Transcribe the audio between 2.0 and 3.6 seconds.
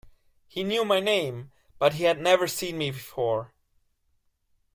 had never seen me before.